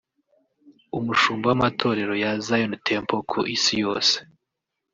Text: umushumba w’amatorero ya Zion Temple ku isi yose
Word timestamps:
umushumba 0.97 1.45
w’amatorero 1.49 2.13
ya 2.23 2.31
Zion 2.45 2.73
Temple 2.87 3.19
ku 3.29 3.39
isi 3.55 3.73
yose 3.83 4.15